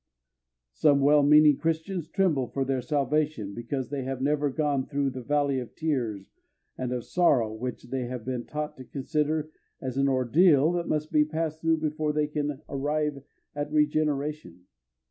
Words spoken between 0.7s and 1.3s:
Some well